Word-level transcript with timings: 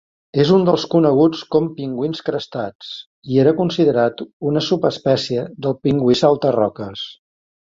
És 0.43 0.51
un 0.53 0.63
dels 0.67 0.85
coneguts 0.93 1.43
com 1.55 1.67
pingüins 1.75 2.23
crestats 2.31 2.89
i 3.35 3.39
era 3.43 3.53
considerat 3.61 4.25
una 4.53 4.65
subespècie 4.69 5.45
del 5.67 5.77
pingüí 5.85 6.19
salta-roques. 6.25 7.07